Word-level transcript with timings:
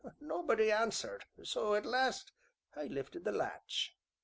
nobody 0.19 0.71
answered, 0.71 1.23
so, 1.43 1.75
at 1.75 1.85
last, 1.85 2.31
I 2.75 2.85
lifted 2.85 3.23
the 3.23 3.31
latch." 3.33 3.95